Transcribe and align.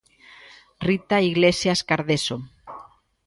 Rita 0.87 1.17
Iglesias 1.31 1.79
Cardeso. 1.89 2.35